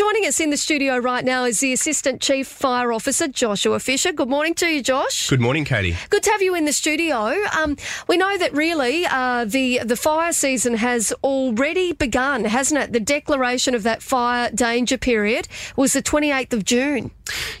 joining 0.00 0.24
us 0.24 0.40
in 0.40 0.48
the 0.48 0.56
studio 0.56 0.96
right 0.96 1.26
now 1.26 1.44
is 1.44 1.60
the 1.60 1.74
Assistant 1.74 2.22
Chief 2.22 2.48
Fire 2.48 2.90
Officer, 2.90 3.28
Joshua 3.28 3.78
Fisher. 3.78 4.14
Good 4.14 4.30
morning 4.30 4.54
to 4.54 4.66
you, 4.66 4.82
Josh. 4.82 5.28
Good 5.28 5.42
morning, 5.42 5.66
Katie. 5.66 5.94
Good 6.08 6.22
to 6.22 6.30
have 6.30 6.40
you 6.40 6.54
in 6.54 6.64
the 6.64 6.72
studio. 6.72 7.34
Um, 7.54 7.76
we 8.08 8.16
know 8.16 8.38
that 8.38 8.50
really 8.54 9.04
uh, 9.04 9.44
the 9.44 9.80
the 9.84 9.96
fire 9.96 10.32
season 10.32 10.72
has 10.72 11.12
already 11.22 11.92
begun, 11.92 12.46
hasn't 12.46 12.80
it? 12.80 12.94
The 12.94 13.00
declaration 13.00 13.74
of 13.74 13.82
that 13.82 14.00
fire 14.00 14.50
danger 14.54 14.96
period 14.96 15.46
was 15.76 15.92
the 15.92 16.00
28th 16.00 16.54
of 16.54 16.64
June. 16.64 17.10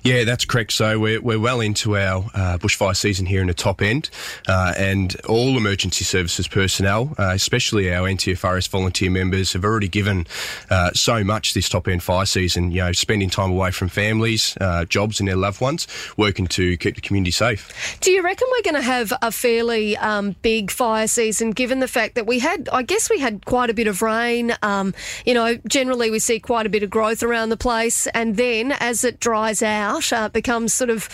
Yeah, 0.02 0.24
that's 0.24 0.44
correct. 0.44 0.72
So 0.72 0.98
we're, 0.98 1.20
we're 1.20 1.38
well 1.38 1.60
into 1.60 1.96
our 1.96 2.24
uh, 2.34 2.58
bushfire 2.58 2.96
season 2.96 3.26
here 3.26 3.40
in 3.40 3.48
the 3.48 3.54
top 3.54 3.82
end, 3.82 4.10
uh, 4.48 4.74
and 4.76 5.14
all 5.28 5.56
emergency 5.56 6.04
services 6.04 6.48
personnel, 6.48 7.14
uh, 7.18 7.32
especially 7.34 7.92
our 7.92 8.08
NTFRS 8.08 8.68
volunteer 8.68 9.10
members, 9.10 9.52
have 9.52 9.64
already 9.64 9.88
given 9.88 10.26
uh, 10.70 10.90
so 10.92 11.22
much 11.22 11.54
this 11.54 11.68
top 11.68 11.86
end 11.86 12.02
fire 12.02 12.26
season. 12.30 12.70
You 12.70 12.84
know, 12.84 12.92
spending 12.92 13.30
time 13.30 13.50
away 13.50 13.70
from 13.70 13.88
families, 13.88 14.56
uh, 14.60 14.84
jobs, 14.84 15.20
and 15.20 15.28
their 15.28 15.36
loved 15.36 15.60
ones, 15.60 15.86
working 16.16 16.46
to 16.48 16.76
keep 16.76 16.94
the 16.94 17.00
community 17.00 17.30
safe. 17.30 17.98
Do 18.00 18.10
you 18.10 18.22
reckon 18.22 18.48
we're 18.50 18.72
going 18.72 18.82
to 18.82 18.86
have 18.86 19.12
a 19.22 19.30
fairly 19.32 19.96
um, 19.96 20.36
big 20.42 20.70
fire 20.70 21.06
season, 21.06 21.50
given 21.50 21.80
the 21.80 21.88
fact 21.88 22.14
that 22.14 22.26
we 22.26 22.38
had, 22.38 22.68
I 22.72 22.82
guess, 22.82 23.10
we 23.10 23.18
had 23.18 23.44
quite 23.44 23.70
a 23.70 23.74
bit 23.74 23.86
of 23.86 24.02
rain. 24.02 24.54
Um, 24.62 24.94
you 25.24 25.34
know, 25.34 25.56
generally 25.68 26.10
we 26.10 26.18
see 26.18 26.40
quite 26.40 26.66
a 26.66 26.70
bit 26.70 26.82
of 26.82 26.90
growth 26.90 27.22
around 27.22 27.50
the 27.50 27.56
place, 27.56 28.06
and 28.08 28.36
then 28.36 28.72
as 28.72 29.04
it 29.04 29.20
dries 29.20 29.62
out, 29.62 30.12
uh, 30.12 30.28
becomes 30.28 30.72
sort 30.72 30.90
of 30.90 31.08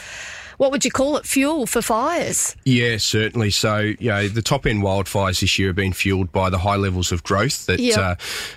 what 0.59 0.71
would 0.71 0.85
you 0.85 0.91
call 0.91 1.17
it? 1.17 1.27
Fuel 1.27 1.67
for 1.67 1.83
fires. 1.83 2.57
Yeah, 2.65 2.97
certainly. 2.99 3.51
So, 3.51 3.79
you 3.79 4.09
know, 4.11 4.29
the 4.29 4.43
top 4.43 4.67
end 4.67 4.83
wildfires 4.83 5.41
this 5.41 5.59
year 5.59 5.69
have 5.69 5.77
been 5.77 5.93
fueled 5.93 6.33
by 6.33 6.51
the 6.51 6.59
high 6.59 6.77
levels 6.77 7.13
of 7.13 7.23
growth 7.23 7.67
that 7.67 7.79
Yep. 7.81 7.99
uh, 7.99 8.15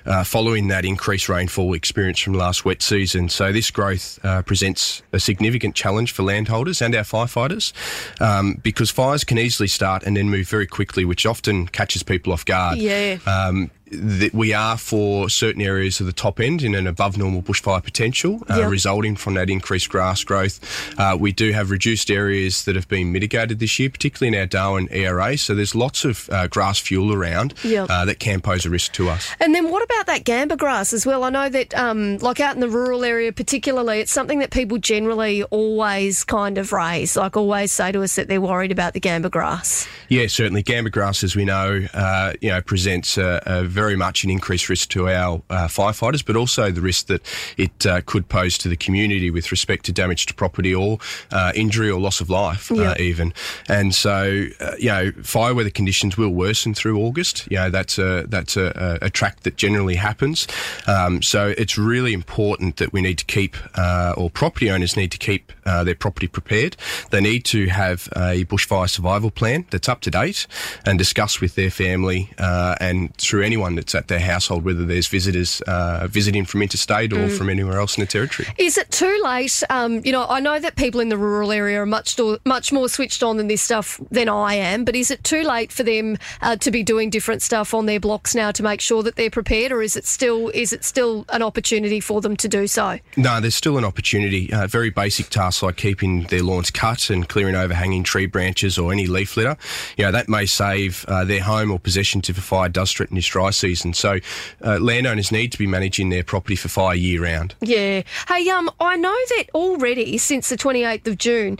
uh, 0.09 0.23
following 0.23 0.67
that 0.69 0.85
increased 0.85 1.29
rainfall 1.29 1.67
we 1.69 1.77
experienced 1.77 2.23
from 2.23 2.33
last 2.33 2.65
wet 2.65 2.81
season. 2.81 3.29
So, 3.29 3.51
this 3.51 3.69
growth 3.71 4.19
uh, 4.23 4.41
presents 4.43 5.01
a 5.13 5.19
significant 5.19 5.75
challenge 5.75 6.11
for 6.11 6.23
landholders 6.23 6.81
and 6.81 6.95
our 6.95 7.03
firefighters 7.03 7.73
um, 8.21 8.59
because 8.63 8.89
fires 8.89 9.23
can 9.23 9.37
easily 9.37 9.67
start 9.67 10.03
and 10.03 10.15
then 10.17 10.29
move 10.29 10.47
very 10.47 10.67
quickly, 10.67 11.05
which 11.05 11.25
often 11.25 11.67
catches 11.67 12.03
people 12.03 12.33
off 12.33 12.45
guard. 12.45 12.77
Yeah. 12.77 13.17
Um, 13.25 13.71
that 13.91 14.33
we 14.33 14.53
are 14.53 14.77
for 14.77 15.29
certain 15.29 15.61
areas 15.61 15.99
of 15.99 16.05
the 16.05 16.13
top 16.13 16.39
end 16.39 16.61
in 16.61 16.75
an 16.75 16.87
above 16.87 17.17
normal 17.17 17.41
bushfire 17.41 17.83
potential, 17.83 18.41
uh, 18.49 18.57
Yep. 18.59 18.69
resulting 18.69 19.15
from 19.15 19.33
that 19.35 19.49
increased 19.49 19.89
grass 19.89 20.23
growth. 20.23 20.59
Uh, 20.97 21.17
we 21.19 21.31
do 21.31 21.51
have 21.51 21.71
reduced 21.71 22.11
areas 22.11 22.65
that 22.65 22.75
have 22.75 22.87
been 22.87 23.11
mitigated 23.11 23.59
this 23.59 23.79
year, 23.79 23.89
particularly 23.89 24.35
in 24.35 24.39
our 24.39 24.45
Darwin 24.47 24.87
ERA. 24.91 25.37
So 25.37 25.55
there's 25.55 25.73
lots 25.75 26.05
of 26.05 26.29
uh, 26.31 26.47
grass 26.47 26.79
fuel 26.79 27.13
around 27.13 27.53
Yep. 27.63 27.87
uh, 27.89 28.05
that 28.05 28.19
can 28.19 28.41
pose 28.41 28.65
a 28.65 28.69
risk 28.69 28.91
to 28.93 29.09
us. 29.09 29.27
And 29.39 29.55
then 29.55 29.69
what 29.71 29.83
about 29.83 30.05
that 30.07 30.23
gamba 30.23 30.55
grass 30.55 30.93
as 30.93 31.05
well? 31.05 31.23
I 31.23 31.29
know 31.29 31.49
that, 31.49 31.73
um, 31.77 32.17
like 32.19 32.39
out 32.39 32.53
in 32.55 32.61
the 32.61 32.69
rural 32.69 33.03
area 33.03 33.31
particularly, 33.31 33.99
it's 33.99 34.11
something 34.11 34.39
that 34.39 34.51
people 34.51 34.77
generally 34.77 35.43
always 35.43 36.23
kind 36.23 36.57
of 36.57 36.71
raise, 36.71 37.15
like 37.17 37.35
always 37.37 37.71
say 37.71 37.91
to 37.91 38.01
us 38.03 38.15
that 38.15 38.27
they're 38.27 38.41
worried 38.41 38.71
about 38.71 38.93
the 38.93 38.99
gamba 38.99 39.29
grass. 39.29 39.87
Yeah, 40.09 40.27
certainly. 40.27 40.63
Gamba 40.63 40.89
grass, 40.89 41.23
as 41.23 41.35
we 41.35 41.45
know, 41.45 41.85
uh, 41.93 42.33
you 42.41 42.49
know, 42.49 42.61
presents 42.61 43.17
a, 43.17 43.41
a 43.45 43.63
very 43.79 43.95
much 43.95 44.25
an 44.25 44.29
increased 44.29 44.67
risk 44.67 44.89
to 44.89 45.07
our 45.07 45.41
uh, 45.49 45.67
firefighters, 45.67 46.25
but 46.25 46.35
also 46.35 46.69
the 46.69 46.81
risk 46.81 47.07
that 47.07 47.21
it 47.57 47.85
uh, 47.85 48.01
could 48.05 48.27
pose 48.27 48.57
to 48.57 48.67
the 48.67 48.75
community 48.75 49.29
with 49.31 49.51
respect 49.51 49.85
to 49.85 49.93
damage 49.93 50.25
to 50.25 50.33
property 50.33 50.75
or 50.75 50.97
uh, 51.31 51.53
injury 51.55 51.89
or 51.89 51.97
loss 51.97 52.19
of 52.19 52.29
life, 52.29 52.69
Yeah. 52.69 52.91
uh, 52.91 52.95
even. 52.99 53.33
And 53.69 53.95
so, 53.95 54.47
uh, 54.59 54.71
you 54.77 54.89
know, 54.89 55.11
fire 55.23 55.53
weather 55.55 55.69
conditions 55.69 56.17
will 56.17 56.31
worsen 56.31 56.73
through 56.73 56.99
August. 56.99 57.47
You 57.49 57.57
know, 57.57 57.69
that's 57.69 57.97
a 57.97 58.25
that's 58.27 58.57
a, 58.57 58.99
a, 59.01 59.09
track 59.09 59.39
that 59.43 59.55
generally 59.55 59.95
happens. 59.95 60.45
Um, 60.85 61.21
so 61.21 61.53
it's 61.57 61.77
really 61.77 62.13
important 62.13 62.77
that 62.77 62.91
we 62.91 63.01
need 63.01 63.17
to 63.19 63.25
keep, 63.25 63.55
uh, 63.75 64.13
or 64.17 64.29
property 64.29 64.69
owners 64.69 64.97
need 64.97 65.11
to 65.11 65.17
keep 65.17 65.53
uh, 65.65 65.83
their 65.85 65.95
property 65.95 66.27
prepared. 66.27 66.75
They 67.11 67.21
need 67.21 67.45
to 67.45 67.67
have 67.67 68.09
a 68.15 68.43
bushfire 68.45 68.89
survival 68.89 69.31
plan 69.31 69.65
that's 69.71 69.87
up 69.87 70.01
to 70.01 70.11
date 70.11 70.47
and 70.85 70.97
discuss 70.99 71.39
with 71.39 71.55
their 71.55 71.71
family 71.71 72.29
uh, 72.37 72.75
and 72.81 73.15
through 73.15 73.43
anyone 73.43 73.68
that's 73.75 73.95
at 73.95 74.07
their 74.07 74.19
household, 74.19 74.63
whether 74.65 74.85
there's 74.85 75.07
visitors 75.07 75.61
uh, 75.61 76.07
visiting 76.09 76.45
from 76.45 76.61
interstate 76.61 77.13
or 77.13 77.29
from 77.29 77.49
anywhere 77.49 77.79
else 77.79 77.97
in 77.97 78.01
the 78.01 78.07
territory. 78.07 78.47
Is 78.57 78.77
it 78.77 78.91
too 78.91 79.21
late? 79.23 79.63
Um, 79.69 80.01
you 80.05 80.11
know, 80.11 80.25
I 80.27 80.39
know 80.39 80.59
that 80.59 80.75
people 80.75 80.99
in 80.99 81.09
the 81.09 81.17
rural 81.17 81.51
area 81.51 81.81
are 81.81 81.85
much 81.85 82.15
do- 82.15 82.39
much 82.45 82.71
more 82.71 82.89
switched 82.89 83.23
on 83.23 83.37
than 83.37 83.47
this 83.47 83.61
stuff 83.61 83.99
than 84.11 84.29
I 84.29 84.55
am, 84.55 84.85
but 84.85 84.95
is 84.95 85.11
it 85.11 85.23
too 85.23 85.43
late 85.43 85.71
for 85.71 85.83
them 85.83 86.17
uh, 86.41 86.55
to 86.57 86.71
be 86.71 86.83
doing 86.83 87.09
different 87.09 87.41
stuff 87.41 87.73
on 87.73 87.85
their 87.85 87.99
blocks 87.99 88.35
now 88.35 88.51
to 88.51 88.63
make 88.63 88.81
sure 88.81 89.03
that 89.03 89.15
they're 89.15 89.29
prepared, 89.29 89.71
or 89.71 89.81
is 89.81 89.95
it 89.95 90.05
still 90.05 90.49
is 90.49 90.73
it 90.73 90.83
still 90.83 91.25
an 91.29 91.41
opportunity 91.41 91.99
for 91.99 92.21
them 92.21 92.35
to 92.37 92.47
do 92.47 92.67
so? 92.67 92.99
No, 93.17 93.39
there's 93.39 93.55
still 93.55 93.77
an 93.77 93.85
opportunity. 93.85 94.51
Uh, 94.51 94.67
very 94.67 94.89
basic 94.89 95.29
tasks 95.29 95.63
like 95.63 95.77
keeping 95.77 96.23
their 96.23 96.43
lawns 96.43 96.71
cut 96.71 97.09
and 97.09 97.27
clearing 97.27 97.55
overhanging 97.55 98.03
tree 98.03 98.25
branches 98.25 98.77
or 98.77 98.91
any 98.91 99.07
leaf 99.07 99.37
litter. 99.37 99.57
You 99.97 100.05
know, 100.05 100.11
that 100.11 100.29
may 100.29 100.45
save 100.45 101.05
uh, 101.07 101.25
their 101.25 101.41
home 101.41 101.71
or 101.71 101.79
possessions 101.79 102.29
if 102.29 102.37
a 102.37 102.41
fire 102.41 102.69
does 102.69 102.91
threaten 102.91 103.15
this 103.15 103.27
dry 103.27 103.49
season. 103.59 103.93
So, 103.93 104.19
uh, 104.63 104.79
landowners 104.79 105.31
need 105.31 105.51
to 105.51 105.57
be 105.57 105.67
managing 105.67 106.09
their 106.09 106.23
property 106.23 106.55
for 106.55 106.67
fire 106.67 106.95
year 106.95 107.23
round. 107.23 107.55
Yeah. 107.61 108.03
Hey, 108.27 108.49
um, 108.49 108.69
I 108.79 108.95
know 108.95 109.15
that 109.37 109.45
already 109.53 110.17
since 110.17 110.49
the 110.49 110.57
28th 110.57 111.07
of 111.07 111.17
June, 111.17 111.59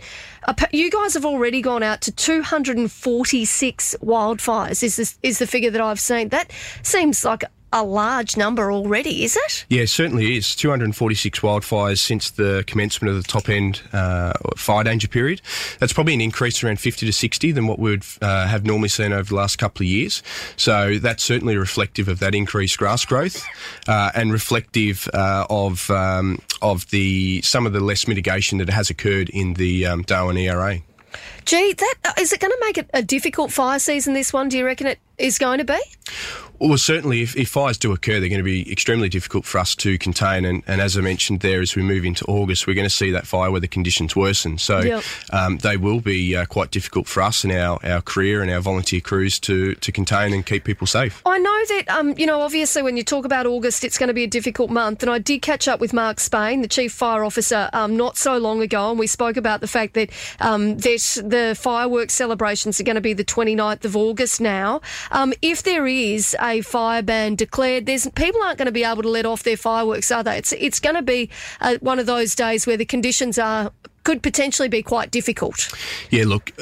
you 0.72 0.90
guys 0.90 1.14
have 1.14 1.24
already 1.24 1.60
gone 1.60 1.82
out 1.82 2.00
to 2.02 2.12
246 2.12 3.96
wildfires. 4.02 4.82
Is 4.82 4.96
this 4.96 5.18
is 5.22 5.38
the 5.38 5.46
figure 5.46 5.70
that 5.70 5.80
I've 5.80 6.00
seen? 6.00 6.30
That 6.30 6.52
seems 6.82 7.24
like 7.24 7.44
a 7.72 7.82
large 7.84 8.36
number 8.36 8.72
already, 8.72 9.24
is 9.24 9.36
it? 9.36 9.64
Yeah, 9.68 9.82
it 9.82 9.88
certainly 9.88 10.36
is. 10.36 10.56
246 10.56 11.40
wildfires 11.40 11.98
since 11.98 12.30
the 12.30 12.64
commencement 12.66 13.14
of 13.14 13.22
the 13.22 13.28
top 13.28 13.48
end 13.48 13.82
uh, 13.92 14.32
fire 14.56 14.84
danger 14.84 15.08
period. 15.08 15.40
That's 15.78 15.92
probably 15.92 16.14
an 16.14 16.20
increase 16.20 16.62
around 16.62 16.80
50 16.80 17.06
to 17.06 17.12
60 17.12 17.52
than 17.52 17.66
what 17.66 17.78
we 17.78 17.90
would 17.90 18.04
uh, 18.20 18.46
have 18.46 18.64
normally 18.64 18.88
seen 18.88 19.12
over 19.12 19.28
the 19.28 19.34
last 19.34 19.56
couple 19.56 19.84
of 19.84 19.88
years. 19.88 20.22
So 20.56 20.98
that's 20.98 21.22
certainly 21.22 21.56
reflective 21.56 22.08
of 22.08 22.18
that 22.18 22.34
increased 22.34 22.78
grass 22.78 23.04
growth 23.04 23.44
uh, 23.88 24.10
and 24.14 24.32
reflective 24.32 25.08
uh, 25.14 25.46
of 25.48 25.90
um, 25.90 26.40
of 26.62 26.88
the 26.90 27.42
some 27.42 27.66
of 27.66 27.72
the 27.72 27.80
less 27.80 28.06
mitigation 28.06 28.58
that 28.58 28.68
has 28.68 28.90
occurred 28.90 29.28
in 29.30 29.54
the 29.54 29.86
um, 29.86 30.02
Darwin 30.02 30.36
ERA. 30.36 30.80
Gee, 31.44 31.72
that 31.72 31.94
uh, 32.04 32.12
is 32.18 32.32
it 32.32 32.40
going 32.40 32.52
to 32.52 32.58
make 32.60 32.78
it 32.78 32.88
a 32.94 33.02
difficult 33.02 33.52
fire 33.52 33.78
season? 33.78 34.14
This 34.14 34.32
one, 34.32 34.48
do 34.48 34.58
you 34.58 34.64
reckon 34.64 34.86
it 34.86 34.98
is 35.18 35.38
going 35.38 35.58
to 35.58 35.64
be? 35.64 35.78
Well, 36.60 36.76
certainly, 36.76 37.22
if, 37.22 37.34
if 37.36 37.48
fires 37.48 37.78
do 37.78 37.90
occur, 37.92 38.20
they're 38.20 38.28
going 38.28 38.38
to 38.38 38.42
be 38.42 38.70
extremely 38.70 39.08
difficult 39.08 39.46
for 39.46 39.58
us 39.58 39.74
to 39.76 39.96
contain. 39.96 40.44
And, 40.44 40.62
and 40.66 40.80
as 40.82 40.96
I 40.98 41.00
mentioned 41.00 41.40
there, 41.40 41.62
as 41.62 41.74
we 41.74 41.82
move 41.82 42.04
into 42.04 42.24
August, 42.26 42.66
we're 42.66 42.74
going 42.74 42.86
to 42.86 42.94
see 42.94 43.10
that 43.12 43.26
fire 43.26 43.50
weather 43.50 43.66
conditions 43.66 44.14
worsen. 44.14 44.58
So 44.58 44.80
Yep. 44.80 45.02
um, 45.32 45.56
they 45.58 45.78
will 45.78 46.00
be 46.00 46.36
uh, 46.36 46.44
quite 46.44 46.70
difficult 46.70 47.06
for 47.06 47.22
us 47.22 47.44
and 47.44 47.52
our, 47.54 47.78
our 47.82 48.02
career 48.02 48.42
and 48.42 48.50
our 48.50 48.60
volunteer 48.60 49.00
crews 49.00 49.38
to, 49.40 49.74
to 49.76 49.90
contain 49.90 50.34
and 50.34 50.44
keep 50.44 50.64
people 50.64 50.86
safe. 50.86 51.22
I 51.24 51.38
know 51.38 51.64
that, 51.68 51.88
um, 51.88 52.14
you 52.18 52.26
know, 52.26 52.42
obviously 52.42 52.82
when 52.82 52.98
you 52.98 53.04
talk 53.04 53.24
about 53.24 53.46
August, 53.46 53.82
it's 53.82 53.96
going 53.96 54.08
to 54.08 54.14
be 54.14 54.24
a 54.24 54.28
difficult 54.28 54.68
month. 54.68 55.02
And 55.02 55.10
I 55.10 55.18
did 55.18 55.40
catch 55.40 55.66
up 55.66 55.80
with 55.80 55.94
Mark 55.94 56.20
Spain, 56.20 56.60
the 56.60 56.68
Chief 56.68 56.92
Fire 56.92 57.24
Officer, 57.24 57.70
um, 57.72 57.96
not 57.96 58.18
so 58.18 58.36
long 58.36 58.60
ago. 58.60 58.90
And 58.90 58.98
we 58.98 59.06
spoke 59.06 59.38
about 59.38 59.62
the 59.62 59.68
fact 59.68 59.94
that, 59.94 60.10
um, 60.40 60.76
that 60.76 61.22
the 61.24 61.56
fireworks 61.58 62.12
celebrations 62.12 62.78
are 62.80 62.84
going 62.84 62.96
to 62.96 63.00
be 63.00 63.14
the 63.14 63.24
29th 63.24 63.86
of 63.86 63.96
August 63.96 64.42
now. 64.42 64.82
Um, 65.10 65.32
if 65.40 65.62
there 65.62 65.86
is 65.86 66.36
a 66.38 66.49
fire 66.60 67.02
ban 67.02 67.36
declared, 67.36 67.86
there's 67.86 68.08
people 68.10 68.42
aren't 68.42 68.58
going 68.58 68.66
to 68.66 68.72
be 68.72 68.84
able 68.84 69.02
to 69.02 69.08
let 69.08 69.26
off 69.26 69.44
their 69.44 69.56
fireworks, 69.56 70.10
are 70.10 70.24
they? 70.24 70.36
It's, 70.38 70.52
it's 70.52 70.80
going 70.80 70.96
to 70.96 71.02
be 71.02 71.30
uh, 71.60 71.78
one 71.80 71.98
of 72.00 72.06
those 72.06 72.34
days 72.34 72.66
where 72.66 72.76
the 72.76 72.84
conditions 72.84 73.38
are 73.38 73.70
could 74.04 74.22
potentially 74.22 74.68
be 74.68 74.82
quite 74.82 75.10
difficult. 75.10 75.68
Yeah, 76.10 76.24
look, 76.26 76.52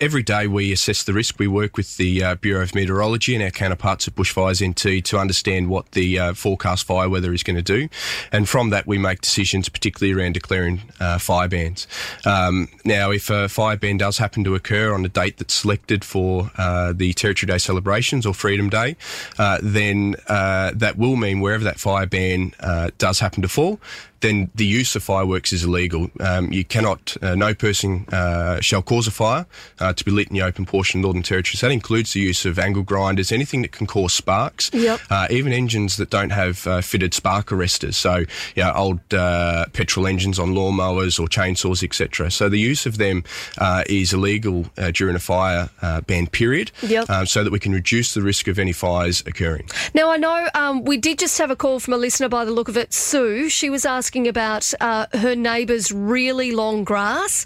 every 0.00 0.22
day 0.22 0.46
we 0.46 0.72
assess 0.72 1.04
the 1.04 1.12
risk. 1.12 1.38
We 1.38 1.46
work 1.46 1.76
with 1.76 1.96
the 1.96 2.22
uh, 2.22 2.34
Bureau 2.36 2.62
of 2.62 2.74
Meteorology 2.74 3.34
and 3.34 3.42
our 3.42 3.50
counterparts 3.50 4.08
at 4.08 4.14
Bushfires 4.14 4.66
NT 4.66 5.04
to 5.06 5.18
understand 5.18 5.68
what 5.68 5.92
the 5.92 6.18
uh, 6.18 6.34
forecast 6.34 6.86
fire 6.86 7.08
weather 7.08 7.32
is 7.32 7.42
going 7.42 7.56
to 7.56 7.62
do. 7.62 7.88
And 8.32 8.48
from 8.48 8.70
that, 8.70 8.86
we 8.86 8.98
make 8.98 9.20
decisions, 9.20 9.68
particularly 9.68 10.18
around 10.20 10.32
declaring 10.32 10.82
uh, 10.98 11.18
fire 11.18 11.48
bans. 11.48 11.86
Um, 12.26 12.68
now, 12.84 13.10
if 13.10 13.30
a 13.30 13.48
fire 13.48 13.76
ban 13.76 13.98
does 13.98 14.18
happen 14.18 14.42
to 14.44 14.54
occur 14.54 14.92
on 14.92 15.04
a 15.04 15.08
date 15.08 15.38
that's 15.38 15.54
selected 15.54 16.04
for 16.04 16.50
uh, 16.58 16.92
the 16.92 17.12
Territory 17.12 17.46
Day 17.46 17.58
celebrations 17.58 18.26
or 18.26 18.34
Freedom 18.34 18.68
Day, 18.68 18.96
uh, 19.38 19.58
then 19.62 20.16
uh, 20.26 20.72
that 20.74 20.98
will 20.98 21.16
mean 21.16 21.40
wherever 21.40 21.64
that 21.64 21.78
fire 21.78 22.06
ban 22.06 22.52
does 22.98 23.20
happen 23.20 23.42
to 23.42 23.48
fall, 23.48 23.80
then 24.20 24.50
the 24.54 24.64
use 24.66 24.94
of 24.96 25.02
fireworks 25.02 25.52
is 25.52 25.64
illegal. 25.64 26.10
Um, 26.20 26.52
you 26.52 26.64
cannot 26.64 27.16
uh, 27.22 27.34
no 27.34 27.54
person 27.54 28.06
uh, 28.12 28.60
shall 28.60 28.82
cause 28.82 29.06
a 29.06 29.10
fire 29.10 29.46
uh, 29.80 29.92
to 29.92 30.04
be 30.04 30.10
lit 30.10 30.28
in 30.28 30.34
the 30.34 30.42
open 30.42 30.66
portion 30.66 31.00
of 31.00 31.02
Northern 31.04 31.22
Territory. 31.22 31.56
So 31.56 31.66
that 31.68 31.72
includes 31.72 32.12
the 32.12 32.20
use 32.20 32.44
of 32.44 32.58
angle 32.58 32.82
grinders, 32.82 33.32
anything 33.32 33.62
that 33.62 33.72
can 33.72 33.86
cause 33.86 34.12
sparks, 34.14 34.70
Yep. 34.72 35.00
uh, 35.10 35.26
even 35.30 35.52
engines 35.52 35.96
that 35.98 36.10
don't 36.10 36.30
have 36.30 36.66
uh, 36.66 36.80
fitted 36.80 37.14
spark 37.14 37.46
arresters. 37.48 37.94
So, 37.94 38.16
you 38.54 38.62
know, 38.64 38.72
old 38.74 39.14
uh, 39.14 39.66
petrol 39.72 40.06
engines 40.06 40.38
on 40.38 40.52
lawnmowers 40.54 41.18
or 41.20 41.26
chainsaws, 41.28 41.82
etc. 41.82 42.30
So 42.30 42.48
the 42.48 42.58
use 42.58 42.86
of 42.86 42.98
them 42.98 43.24
uh, 43.58 43.84
is 43.88 44.12
illegal 44.12 44.66
uh, 44.76 44.90
during 44.90 45.16
a 45.16 45.20
fire 45.20 45.68
uh, 45.82 46.00
ban 46.02 46.26
period, 46.26 46.70
Yep. 46.82 47.10
um, 47.10 47.26
so 47.26 47.44
that 47.44 47.50
we 47.52 47.58
can 47.58 47.72
reduce 47.72 48.14
the 48.14 48.22
risk 48.22 48.48
of 48.48 48.58
any 48.58 48.72
fires 48.72 49.22
occurring. 49.26 49.68
Now, 49.94 50.10
I 50.10 50.16
know 50.16 50.48
um, 50.54 50.84
we 50.84 50.96
did 50.96 51.18
just 51.18 51.38
have 51.38 51.50
a 51.50 51.56
call 51.56 51.80
from 51.80 51.94
a 51.94 51.96
listener 51.96 52.28
by 52.28 52.44
the 52.44 52.50
look 52.50 52.68
of 52.68 52.76
it, 52.76 52.92
Sue. 52.92 53.48
She 53.48 53.70
was 53.70 53.84
asking 54.08 54.26
about 54.26 54.72
uh, 54.80 55.04
her 55.18 55.34
neighbour's 55.34 55.92
really 55.92 56.50
long 56.50 56.82
grass 56.82 57.44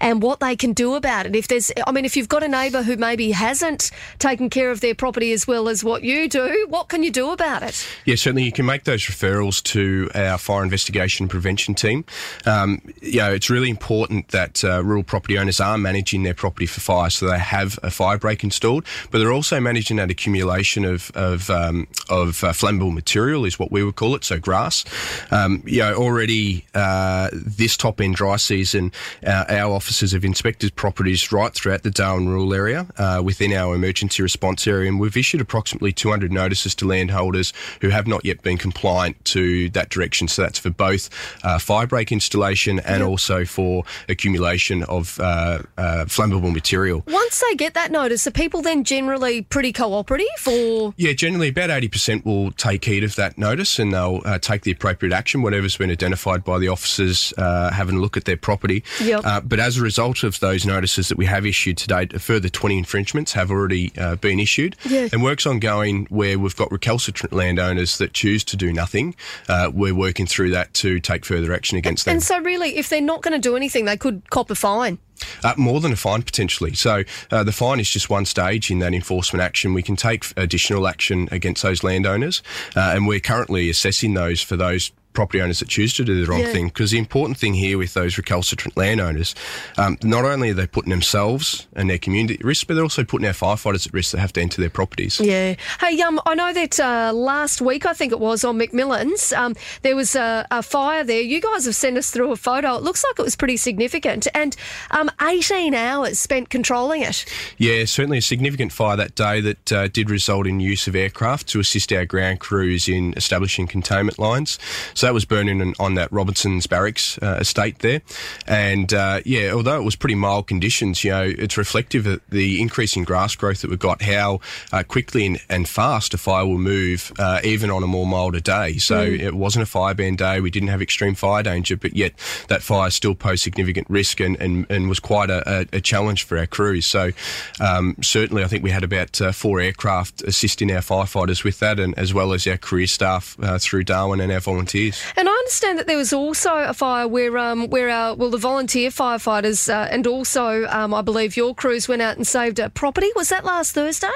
and 0.00 0.22
what 0.22 0.40
they 0.40 0.56
can 0.56 0.72
do 0.72 0.94
about 0.94 1.26
it. 1.26 1.36
If 1.36 1.48
there's, 1.48 1.70
I 1.86 1.92
mean, 1.92 2.04
if 2.04 2.16
you've 2.16 2.28
got 2.28 2.42
a 2.42 2.48
neighbour 2.48 2.82
who 2.82 2.96
maybe 2.96 3.30
hasn't 3.32 3.90
taken 4.18 4.50
care 4.50 4.70
of 4.70 4.80
their 4.80 4.94
property 4.94 5.32
as 5.32 5.46
well 5.46 5.68
as 5.68 5.84
what 5.84 6.02
you 6.02 6.28
do, 6.28 6.66
what 6.68 6.88
can 6.88 7.02
you 7.02 7.10
do 7.10 7.30
about 7.30 7.62
it? 7.62 7.86
Yeah, 8.04 8.16
certainly 8.16 8.44
you 8.44 8.52
can 8.52 8.66
make 8.66 8.84
those 8.84 9.02
referrals 9.02 9.62
to 9.64 10.10
our 10.14 10.38
fire 10.38 10.62
investigation 10.62 11.28
prevention 11.28 11.74
team. 11.74 12.04
Um, 12.46 12.80
you 13.00 13.18
know, 13.18 13.32
it's 13.32 13.50
really 13.50 13.70
important 13.70 14.28
that 14.28 14.64
uh, 14.64 14.82
rural 14.82 15.02
property 15.02 15.38
owners 15.38 15.60
are 15.60 15.76
managing 15.78 16.22
their 16.22 16.34
property 16.34 16.66
for 16.66 16.80
fire, 16.80 17.10
so 17.10 17.28
they 17.28 17.38
have 17.38 17.78
a 17.82 17.90
fire 17.90 18.18
break 18.18 18.42
installed, 18.42 18.84
but 19.10 19.18
they're 19.18 19.32
also 19.32 19.60
managing 19.60 19.96
that 19.98 20.10
accumulation 20.10 20.84
of 20.84 21.10
of, 21.14 21.50
um, 21.50 21.86
of 22.08 22.42
uh, 22.44 22.52
flammable 22.52 22.92
material, 22.92 23.44
is 23.44 23.58
what 23.58 23.70
we 23.70 23.82
would 23.82 23.96
call 23.96 24.14
it, 24.14 24.24
so 24.24 24.38
grass. 24.38 24.84
Um, 25.30 25.62
you 25.66 25.80
know, 25.80 25.94
already 25.94 26.64
uh, 26.74 27.28
this 27.32 27.76
top 27.76 28.00
end 28.00 28.14
dry 28.14 28.36
season, 28.36 28.92
uh, 29.26 29.44
our 29.48 29.80
officers 29.90 30.12
have 30.12 30.24
inspected 30.24 30.72
properties 30.76 31.32
right 31.32 31.52
throughout 31.52 31.82
the 31.82 31.90
Darwin 31.90 32.28
rural 32.28 32.54
area 32.54 32.86
uh, 32.96 33.20
within 33.24 33.52
our 33.52 33.74
emergency 33.74 34.22
response 34.22 34.64
area, 34.68 34.88
and 34.88 35.00
we've 35.00 35.16
issued 35.16 35.40
approximately 35.40 35.90
200 35.90 36.30
notices 36.30 36.76
to 36.76 36.86
landholders 36.86 37.52
who 37.80 37.88
have 37.88 38.06
not 38.06 38.24
yet 38.24 38.40
been 38.40 38.56
compliant 38.56 39.22
to 39.24 39.68
that 39.70 39.88
direction. 39.88 40.28
So 40.28 40.42
that's 40.42 40.60
for 40.60 40.70
both 40.70 41.10
uh, 41.42 41.58
fire 41.58 41.88
break 41.88 42.12
installation 42.12 42.78
and 42.78 43.02
also 43.02 43.44
for 43.44 43.82
accumulation 44.08 44.84
of 44.84 45.18
uh, 45.18 45.62
uh, 45.76 46.04
flammable 46.04 46.54
material. 46.54 47.02
Once 47.08 47.42
they 47.48 47.56
get 47.56 47.74
that 47.74 47.90
notice, 47.90 48.28
are 48.28 48.30
people 48.30 48.62
then 48.62 48.84
generally 48.84 49.42
pretty 49.42 49.72
cooperative 49.72 50.46
or? 50.46 50.94
Yeah, 50.98 51.14
generally 51.14 51.48
about 51.48 51.70
80% 51.70 52.24
will 52.24 52.52
take 52.52 52.84
heed 52.84 53.02
of 53.02 53.16
that 53.16 53.38
notice 53.38 53.80
and 53.80 53.92
they'll 53.92 54.22
uh, 54.24 54.38
take 54.38 54.62
the 54.62 54.70
appropriate 54.70 55.12
action, 55.12 55.42
whatever's 55.42 55.76
been 55.76 55.90
identified 55.90 56.44
by 56.44 56.60
the 56.60 56.68
officers 56.68 57.34
uh, 57.38 57.72
having 57.72 57.96
a 57.96 58.00
look 58.00 58.16
at 58.16 58.24
their 58.24 58.36
property. 58.36 58.84
Yep. 59.02 59.24
But 59.48 59.58
as 59.58 59.79
a 59.80 59.82
result 59.82 60.22
of 60.22 60.38
those 60.40 60.64
notices 60.64 61.08
that 61.08 61.18
we 61.18 61.26
have 61.26 61.44
issued 61.44 61.76
to 61.78 61.88
date, 61.88 62.12
a 62.12 62.18
further 62.18 62.48
20 62.48 62.78
infringements 62.78 63.32
have 63.32 63.50
already 63.50 63.92
uh, 63.98 64.16
been 64.16 64.38
issued. 64.38 64.76
Yeah. 64.84 65.08
And 65.12 65.22
work's 65.22 65.46
ongoing 65.46 66.06
where 66.10 66.38
we've 66.38 66.56
got 66.56 66.70
recalcitrant 66.70 67.32
landowners 67.32 67.98
that 67.98 68.12
choose 68.12 68.44
to 68.44 68.56
do 68.56 68.72
nothing. 68.72 69.14
Uh, 69.48 69.70
we're 69.72 69.94
working 69.94 70.26
through 70.26 70.50
that 70.50 70.72
to 70.74 71.00
take 71.00 71.24
further 71.24 71.52
action 71.52 71.78
against 71.78 72.04
them. 72.04 72.12
And 72.12 72.22
so, 72.22 72.38
really, 72.40 72.76
if 72.76 72.88
they're 72.88 73.00
not 73.00 73.22
going 73.22 73.32
to 73.32 73.40
do 73.40 73.56
anything, 73.56 73.86
they 73.86 73.96
could 73.96 74.28
cop 74.30 74.50
a 74.50 74.54
fine. 74.54 74.98
Uh, 75.44 75.54
more 75.56 75.80
than 75.80 75.92
a 75.92 75.96
fine 75.96 76.22
potentially. 76.22 76.72
So 76.74 77.04
uh, 77.30 77.44
the 77.44 77.52
fine 77.52 77.78
is 77.80 77.90
just 77.90 78.08
one 78.08 78.24
stage 78.24 78.70
in 78.70 78.78
that 78.78 78.94
enforcement 78.94 79.42
action. 79.42 79.74
We 79.74 79.82
can 79.82 79.96
take 79.96 80.24
additional 80.36 80.88
action 80.88 81.28
against 81.30 81.62
those 81.62 81.84
landowners, 81.84 82.42
uh, 82.74 82.92
and 82.94 83.06
we're 83.06 83.20
currently 83.20 83.68
assessing 83.68 84.14
those 84.14 84.40
for 84.40 84.56
those 84.56 84.92
property 85.12 85.40
owners 85.42 85.58
that 85.58 85.68
choose 85.68 85.92
to 85.94 86.04
do 86.04 86.24
the 86.24 86.30
wrong 86.30 86.40
Yeah. 86.40 86.52
thing. 86.52 86.68
Because 86.68 86.90
the 86.92 86.98
important 86.98 87.38
thing 87.38 87.54
here 87.54 87.78
with 87.78 87.94
those 87.94 88.16
recalcitrant 88.16 88.76
landowners, 88.76 89.34
um, 89.76 89.98
not 90.02 90.24
only 90.24 90.50
are 90.50 90.54
they 90.54 90.66
putting 90.66 90.90
themselves 90.90 91.66
and 91.74 91.90
their 91.90 91.98
community 91.98 92.34
at 92.34 92.44
risk, 92.44 92.66
but 92.66 92.74
they're 92.74 92.84
also 92.84 93.04
putting 93.04 93.26
our 93.26 93.32
firefighters 93.34 93.86
at 93.86 93.92
risk 93.92 94.12
that 94.12 94.18
have 94.18 94.32
to 94.34 94.40
enter 94.40 94.60
their 94.60 94.70
properties. 94.70 95.18
Yeah. 95.20 95.54
Hey, 95.80 96.00
um, 96.02 96.20
I 96.26 96.34
know 96.34 96.52
that 96.52 96.78
uh, 96.78 97.12
last 97.14 97.60
week, 97.60 97.86
I 97.86 97.92
think 97.92 98.12
it 98.12 98.20
was 98.20 98.44
on 98.44 98.58
McMillan's, 98.58 99.32
um, 99.32 99.54
there 99.82 99.96
was 99.96 100.14
a, 100.14 100.46
a 100.50 100.62
fire 100.62 101.04
there. 101.04 101.20
You 101.20 101.40
guys 101.40 101.64
have 101.64 101.74
sent 101.74 101.98
us 101.98 102.10
through 102.10 102.30
a 102.32 102.36
photo. 102.36 102.76
It 102.76 102.82
looks 102.82 103.02
like 103.04 103.18
it 103.18 103.22
was 103.22 103.36
pretty 103.36 103.56
significant, 103.56 104.26
and 104.34 104.54
um, 104.92 105.10
18 105.22 105.74
hours 105.74 106.18
spent 106.18 106.50
controlling 106.50 107.02
it. 107.02 107.24
Yeah, 107.58 107.84
certainly 107.84 108.18
a 108.18 108.22
significant 108.22 108.72
fire 108.72 108.96
that 108.96 109.14
day 109.14 109.40
that 109.40 109.72
uh, 109.72 109.88
did 109.88 110.08
result 110.10 110.46
in 110.46 110.60
use 110.60 110.86
of 110.86 110.94
aircraft 110.94 111.48
to 111.48 111.60
assist 111.60 111.92
our 111.92 112.04
ground 112.04 112.40
crews 112.40 112.88
in 112.88 113.14
establishing 113.16 113.66
containment 113.66 114.18
lines. 114.18 114.58
So 115.00 115.06
that 115.06 115.14
was 115.14 115.24
burning 115.24 115.62
on, 115.62 115.72
on 115.80 115.94
that 115.94 116.12
Robertson's 116.12 116.66
Barracks 116.66 117.16
uh, 117.22 117.38
estate 117.40 117.78
there. 117.78 118.02
And 118.46 118.92
uh, 118.92 119.20
yeah, 119.24 119.50
although 119.50 119.80
it 119.80 119.82
was 119.82 119.96
pretty 119.96 120.14
mild 120.14 120.46
conditions, 120.46 121.02
you 121.02 121.10
know, 121.10 121.22
it's 121.22 121.56
reflective 121.56 122.06
of 122.06 122.20
the 122.28 122.60
increasing 122.60 123.04
grass 123.04 123.34
growth 123.34 123.62
that 123.62 123.70
we've 123.70 123.78
got, 123.78 124.02
how 124.02 124.40
uh, 124.72 124.82
quickly 124.82 125.24
and, 125.24 125.40
and 125.48 125.66
fast 125.66 126.12
a 126.12 126.18
fire 126.18 126.44
will 126.44 126.58
move, 126.58 127.14
uh, 127.18 127.40
even 127.42 127.70
on 127.70 127.82
a 127.82 127.86
more 127.86 128.04
milder 128.04 128.40
day. 128.40 128.76
So 128.76 129.00
it 129.00 129.32
wasn't 129.32 129.62
a 129.62 129.66
fire 129.66 129.94
ban 129.94 130.16
day. 130.16 130.42
We 130.42 130.50
didn't 130.50 130.68
have 130.68 130.82
extreme 130.82 131.14
fire 131.14 131.42
danger, 131.42 131.78
but 131.78 131.96
yet 131.96 132.12
that 132.48 132.60
fire 132.60 132.90
still 132.90 133.14
posed 133.14 133.42
significant 133.42 133.88
risk 133.88 134.20
and, 134.20 134.36
and, 134.38 134.66
and 134.68 134.90
was 134.90 135.00
quite 135.00 135.30
a, 135.30 135.60
a, 135.60 135.78
a 135.78 135.80
challenge 135.80 136.24
for 136.24 136.36
our 136.36 136.46
crews. 136.46 136.84
So 136.84 137.12
um, 137.58 137.96
certainly, 138.02 138.44
I 138.44 138.48
think 138.48 138.62
we 138.62 138.70
had 138.70 138.84
about 138.84 139.18
uh, 139.22 139.32
four 139.32 139.60
aircraft 139.60 140.20
assisting 140.24 140.70
our 140.70 140.82
firefighters 140.82 141.42
with 141.42 141.58
that, 141.60 141.80
and 141.80 141.98
as 141.98 142.12
well 142.12 142.34
as 142.34 142.46
our 142.46 142.58
career 142.58 142.86
staff 142.86 143.38
uh, 143.42 143.58
through 143.58 143.84
Darwin 143.84 144.20
and 144.20 144.30
our 144.30 144.40
volunteers. 144.40 144.89
And 145.16 145.28
I 145.28 145.32
understand 145.32 145.78
that 145.78 145.86
there 145.86 145.96
was 145.96 146.12
also 146.12 146.54
a 146.56 146.74
fire 146.74 147.06
where, 147.06 147.36
um, 147.38 147.68
where 147.68 147.88
our 147.90 148.14
well, 148.14 148.30
the 148.30 148.38
volunteer 148.38 148.90
firefighters 148.90 149.72
uh, 149.72 149.88
and 149.90 150.06
also, 150.06 150.66
um, 150.68 150.94
I 150.94 151.02
believe, 151.02 151.36
your 151.36 151.54
crews 151.54 151.88
went 151.88 152.02
out 152.02 152.16
and 152.16 152.26
saved 152.26 152.58
a 152.58 152.70
property. 152.70 153.08
Was 153.16 153.28
that 153.28 153.44
last 153.44 153.72
Thursday? 153.72 154.08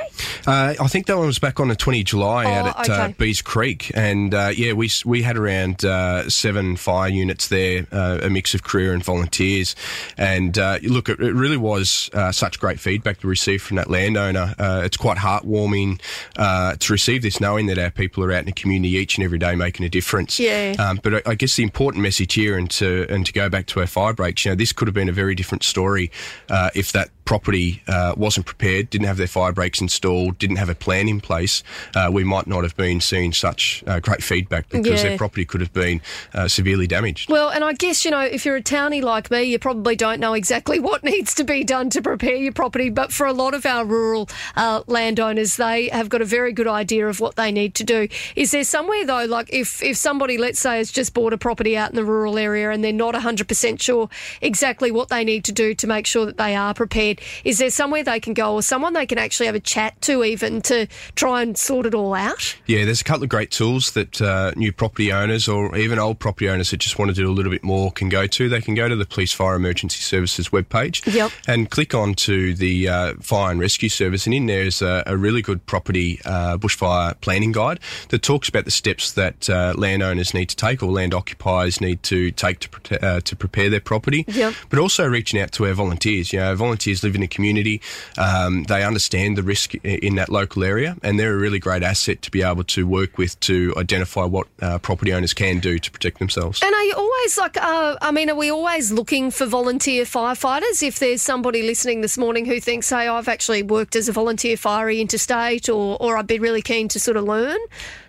Uh, 0.47 0.75
I 0.81 0.87
think 0.88 1.06
that 1.06 1.17
one 1.17 1.26
was 1.26 1.38
back 1.38 1.61
on 1.61 1.69
the 1.69 1.76
20th 1.76 2.00
of 2.00 2.05
July 2.06 2.44
out 2.53 2.75
Oh, 2.76 2.81
at 2.81 2.91
uh. 2.91 3.09
Bees 3.19 3.43
Creek, 3.43 3.91
and 3.94 4.35
uh, 4.35 4.50
yeah, 4.55 4.73
we 4.73 4.91
we 5.05 5.23
had 5.23 5.37
around 5.37 5.85
uh, 5.85 6.29
seven 6.29 6.76
fire 6.76 7.09
units 7.09 7.49
there, 7.49 7.87
uh, 7.93 8.19
a 8.23 8.31
mix 8.31 8.55
of 8.55 8.62
career 8.62 8.93
and 8.93 9.05
volunteers, 9.05 9.76
and 10.17 10.59
uh, 10.59 10.79
look, 10.82 11.09
it, 11.09 11.21
it 11.21 11.35
really 11.35 11.56
was 11.56 12.11
uh, 12.15 12.32
such 12.32 12.59
great 12.61 12.81
feedback 12.81 13.21
to 13.21 13.26
receive 13.26 13.62
from 13.62 13.76
that 13.76 13.91
landowner. 13.91 14.55
Uh, 14.59 14.82
it's 14.85 14.97
quite 14.97 15.19
heartwarming 15.19 16.00
uh, 16.38 16.76
to 16.76 16.93
receive 16.93 17.23
this, 17.23 17.41
knowing 17.41 17.67
that 17.67 17.79
our 17.79 17.91
people 17.91 18.25
are 18.25 18.32
out 18.32 18.41
in 18.41 18.47
the 18.47 18.53
community 18.53 18.94
each 18.97 19.17
and 19.17 19.25
every 19.25 19.38
day 19.38 19.55
making 19.55 19.85
a 19.85 19.88
difference. 19.88 20.38
Yeah. 20.41 20.63
Um, 20.72 21.00
but 21.02 21.26
I, 21.26 21.34
guess 21.34 21.56
the 21.56 21.62
important 21.62 22.02
message 22.02 22.34
here, 22.34 22.56
and 22.56 22.70
to 22.72 23.06
and 23.08 23.25
to 23.26 23.32
go 23.32 23.49
back 23.49 23.66
to 23.66 23.81
our 23.81 23.87
fire 23.87 24.12
breaks, 24.12 24.44
you 24.44 24.50
know, 24.50 24.55
this 24.56 24.72
could 24.72 24.88
have 24.88 24.94
been 24.94 25.08
a 25.08 25.12
very 25.12 25.34
different 25.34 25.62
story 25.62 26.11
uh, 26.49 26.70
if 26.75 26.93
that 26.93 27.11
property 27.25 27.82
uh, 27.88 28.15
wasn't 28.17 28.47
prepared, 28.47 28.91
didn't 28.91 29.06
have 29.06 29.17
their 29.17 29.26
fire 29.26 29.53
breaks 29.53 29.81
installed, 29.81 30.38
didn't 30.38 30.56
have 30.56 30.69
a 30.69 30.75
plan 30.75 31.09
in 31.09 31.21
place. 31.21 31.62
Uh, 31.94 32.11
we 32.12 32.25
might 32.25 32.47
not 32.47 32.62
have 32.62 32.76
been 32.76 33.00
seeing 33.00 33.32
such 33.32 33.82
uh, 33.87 34.00
great 34.00 34.23
feedback 34.23 34.69
because 34.69 35.03
Yeah. 35.03 35.11
their 35.11 35.19
property 35.19 35.44
could 35.44 35.61
have 35.61 35.73
been 35.73 36.00
uh, 36.35 36.49
severely 36.49 36.87
damaged. 36.87 37.31
Well, 37.31 37.49
and 37.50 37.65
I 37.65 37.73
guess, 37.73 38.05
you 38.05 38.11
know, 38.11 38.21
if 38.21 38.44
you're 38.44 38.56
a 38.56 38.62
townie 38.62 39.03
like 39.03 39.31
me, 39.31 39.43
you 39.44 39.59
probably 39.59 39.97
don't 39.97 40.21
know 40.21 40.35
exactly 40.35 40.79
what 40.88 41.03
needs 41.05 41.35
to 41.35 41.44
be 41.44 41.65
done 41.65 41.91
to 41.91 42.03
prepare 42.03 42.37
your 42.37 42.53
property. 42.53 42.91
But 42.91 43.12
for 43.12 43.26
a 43.26 43.32
lot 43.32 43.55
of 43.55 43.65
our 43.67 43.85
rural 43.85 44.29
uh, 44.56 44.82
landowners, 44.87 45.56
they 45.56 45.88
have 45.88 46.09
got 46.09 46.21
a 46.23 46.26
very 46.26 46.53
good 46.53 46.67
idea 46.69 47.09
of 47.09 47.21
what 47.21 47.37
they 47.37 47.50
need 47.53 47.75
to 47.76 47.85
do. 47.85 48.09
Is 48.37 48.50
there 48.50 48.65
somewhere, 48.65 49.05
though, 49.06 49.25
like 49.25 49.53
if, 49.53 49.82
if 49.82 49.97
somebody, 49.97 50.38
let's 50.38 50.61
say, 50.61 50.76
has 50.79 50.91
just 50.91 51.15
bought 51.15 51.32
a 51.32 51.38
property 51.38 51.76
out 51.76 51.91
in 51.91 51.97
the 51.97 52.05
rural 52.05 52.38
area 52.38 52.71
and 52.71 52.82
they're 52.85 52.93
not 52.93 53.15
100% 53.15 53.81
sure 53.81 54.09
exactly 54.40 54.90
what 54.90 55.09
they 55.09 55.25
need 55.25 55.45
to 55.45 55.52
do 55.52 55.75
to 55.75 55.87
make 55.87 56.07
sure 56.07 56.26
that 56.26 56.37
they 56.37 56.54
are 56.54 56.75
prepared, 56.75 57.13
is 57.44 57.59
there 57.59 57.71
somewhere 57.71 58.02
they 58.04 58.21
can 58.21 58.35
go 58.35 58.54
or 58.54 58.62
someone 58.62 58.92
they 58.92 59.06
can 59.06 59.18
actually 59.18 59.47
have 59.47 59.54
a 59.54 59.61
chat 59.61 60.00
to 60.02 60.25
even 60.25 60.62
to 60.62 60.87
try 61.14 61.42
and 61.42 61.56
sort 61.56 61.87
it 61.87 61.94
all 61.94 62.14
out? 62.14 62.56
Yeah, 62.66 62.85
there's 62.85 63.00
a 63.00 63.04
couple 63.04 63.25
of 63.25 63.28
great 63.28 63.50
tools 63.50 63.92
that 63.92 64.21
uh, 64.21 64.52
new 64.56 64.73
property 64.73 65.12
owners 65.12 65.49
or 65.49 65.76
even 65.76 65.99
old 65.99 66.18
property 66.18 66.49
owners 66.49 66.71
that 66.71 66.78
just 66.78 66.99
want 66.99 67.11
to 67.11 67.14
do 67.14 67.28
a 67.28 67.33
little 67.33 67.52
bit 67.52 67.62
more 67.64 67.90
can 67.92 68.09
go 68.09 68.26
to. 68.26 68.49
They 68.49 68.61
can 68.61 68.75
go 68.75 68.88
to 68.88 68.97
the 68.97 69.06
Police 69.06 69.33
Fire 69.33 69.54
Emergency 69.54 70.00
Services 70.00 70.49
webpage 70.50 71.04
Yep. 71.12 71.30
and 71.47 71.71
click 71.71 71.94
on 71.94 72.14
to 72.14 72.54
the 72.54 72.88
uh, 72.88 73.14
Fire 73.21 73.50
and 73.50 73.61
Rescue 73.61 73.88
Service. 73.88 74.26
And 74.26 74.35
in 74.35 74.47
there 74.47 74.62
is 74.62 74.83
a, 74.83 75.02
a 75.06 75.16
really 75.16 75.42
good 75.42 75.64
property 75.66 76.21
uh, 76.25 76.56
bushfire 76.59 77.21
planning 77.21 77.52
guide 77.52 77.80
that 78.09 78.23
talks 78.23 78.49
about 78.49 78.64
the 78.64 78.71
steps 78.71 79.12
that 79.12 79.49
uh, 79.50 79.75
landowners 79.76 80.35
need 80.35 80.49
to 80.50 80.56
take 80.56 80.83
or 80.83 80.90
land 80.90 81.14
occupiers 81.14 81.80
need 81.80 82.02
to 82.04 82.30
take 82.30 82.61
to, 82.61 83.04
uh, 83.06 83.21
to 83.21 83.37
prepare 83.37 83.71
their 83.71 83.80
property. 83.80 84.25
Yep. 84.28 84.54
But 84.71 84.78
also 84.78 85.06
reaching 85.06 85.40
out 85.40 85.52
to 85.52 85.66
our 85.66 85.75
volunteers. 85.75 86.33
You 86.33 86.40
know, 86.40 86.54
volunteers 86.56 87.00
live 87.04 87.14
in 87.14 87.23
a 87.23 87.28
community. 87.28 87.80
Um, 88.18 88.64
they 88.64 88.82
understand 88.82 89.38
the 89.38 89.42
risk 89.42 89.75
in 89.84 90.16
that 90.16 90.28
local 90.28 90.64
area, 90.64 90.96
and 91.02 91.18
they're 91.18 91.34
a 91.34 91.38
really 91.38 91.58
great 91.58 91.82
asset 91.82 92.23
to 92.23 92.30
be 92.30 92.42
able 92.42 92.64
to 92.64 92.87
work 92.87 93.18
with 93.18 93.38
to 93.40 93.73
identify 93.76 94.25
what 94.25 94.49
uh, 94.61 94.78
property 94.78 95.12
owners 95.12 95.34
can 95.34 95.61
do 95.61 95.78
to 95.78 95.90
protect 95.90 96.18
themselves. 96.18 96.61
And 96.62 96.75
are 96.75 96.84
you 96.84 96.94
always 96.96 97.38
like, 97.38 97.56
uh, 97.56 97.96
I 98.00 98.11
mean, 98.11 98.30
are 98.30 98.34
we 98.34 98.50
always 98.50 98.90
looking 98.90 99.30
for 99.30 99.46
volunteer 99.46 100.04
firefighters? 100.04 100.82
If 100.82 100.99
there's 100.99 101.23
somebody 101.23 101.62
listening 101.62 102.00
this 102.00 102.18
morning 102.18 102.46
who 102.46 102.61
thinks, 102.61 102.90
hey, 102.90 103.08
I've 103.08 103.28
actually 103.28 103.62
worked 103.62 103.96
as 103.96 104.08
a 104.08 104.12
volunteer 104.12 104.56
firey 104.56 105.00
interstate 105.00 105.68
or, 105.68 105.96
or 106.00 106.16
I'd 106.16 106.26
be 106.26 106.38
really 106.38 106.62
keen 106.62 106.88
to 106.88 107.00
sort 107.00 107.16
of 107.16 107.25
learn, 107.25 107.58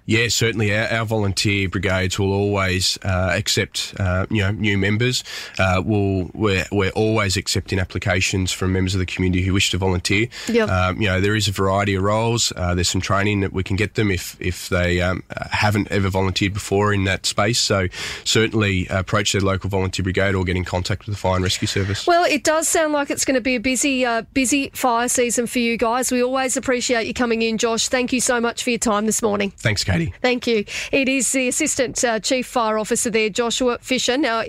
Yeah, 0.06 0.28
certainly. 0.28 0.76
Our, 0.76 0.88
our 0.88 1.06
volunteer 1.06 1.68
brigades 1.70 2.20
will 2.20 2.32
always 2.32 2.98
uh, 3.04 3.32
accept, 3.34 3.94
uh, 4.00 4.26
you 4.30 4.42
know, 4.42 4.52
new 4.52 4.78
members. 4.78 5.24
Uh, 5.58 5.82
we'll, 5.84 6.30
we're, 6.34 6.66
we're 6.72 6.92
always 6.92 7.38
accepting 7.38 7.80
applications 7.80 8.52
from 8.52 8.74
members 8.74 8.94
of 8.94 9.00
the 9.00 9.06
community 9.06 9.44
who 9.44 9.54
wish 9.54 9.72
to 9.72 9.78
volunteer. 9.78 10.28
Yep. 10.48 10.70
Um, 10.70 11.02
you 11.02 11.08
know, 11.08 11.20
there 11.22 11.36
is 11.36 11.48
a 11.48 11.52
variety 11.52 11.96
of 11.96 12.04
roles. 12.04 12.54
Uh, 12.56 12.76
there's 12.76 12.90
some 12.90 13.02
training 13.02 13.40
that 13.42 13.54
we 13.54 13.64
can 13.64 13.76
get 13.76 13.96
them 13.96 14.12
if 14.12 14.36
if 14.40 14.70
they 14.70 15.02
um, 15.02 15.24
haven't 15.52 15.92
ever 15.92 16.10
volunteered 16.10 16.54
before 16.54 16.94
in 16.94 17.06
that 17.06 17.26
space. 17.26 17.60
So 17.60 17.88
certainly 18.24 18.88
approach 18.88 19.34
their 19.34 19.42
local 19.42 19.70
volunteer 19.70 20.04
brigade 20.04 20.36
or 20.36 20.44
get 20.44 20.56
in 20.56 20.66
contact 20.66 21.06
with 21.06 21.16
the 21.16 21.20
fire 21.20 21.36
and 21.36 21.44
rescue 21.44 21.68
service. 21.68 22.06
Well, 22.06 22.26
it 22.26 22.44
does 22.44 22.68
sound 22.68 22.94
like 22.94 23.10
it's 23.10 23.26
going 23.26 23.36
to 23.36 23.42
be 23.42 23.56
a 23.56 23.60
busy, 23.60 24.06
uh, 24.06 24.24
busy 24.34 24.70
fire 24.74 25.08
season 25.08 25.48
for 25.48 25.60
you 25.60 25.78
guys. 25.78 26.12
We 26.12 26.24
always 26.24 26.58
appreciate 26.58 27.08
you 27.08 27.14
coming 27.14 27.42
in, 27.42 27.58
Josh. 27.58 27.88
Thank 27.88 28.14
you 28.14 28.22
so 28.22 28.40
much 28.40 28.64
for 28.64 28.70
your 28.70 28.80
time 28.80 29.06
this 29.06 29.22
morning. 29.22 29.52
Thanks, 29.58 29.84
Katie. 29.98 30.14
Thank 30.22 30.48
you. 30.48 30.66
It 30.92 31.10
is 31.10 31.32
the 31.32 31.48
Assistant 31.48 32.04
uh, 32.04 32.20
Chief 32.20 32.46
Fire 32.46 32.78
Officer 32.78 33.10
there, 33.10 33.30
Joshua 33.30 33.78
Fisher. 33.82 34.18
Now, 34.18 34.42